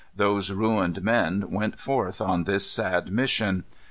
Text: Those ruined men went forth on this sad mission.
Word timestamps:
Those 0.15 0.49
ruined 0.51 1.03
men 1.03 1.51
went 1.51 1.77
forth 1.77 2.21
on 2.21 2.45
this 2.45 2.65
sad 2.67 3.11
mission. 3.11 3.65